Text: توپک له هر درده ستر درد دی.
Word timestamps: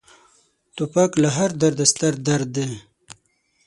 توپک 0.75 1.11
له 1.21 1.29
هر 1.37 1.51
درده 1.61 1.85
ستر 1.91 2.13
درد 2.27 2.49
دی. 2.55 2.69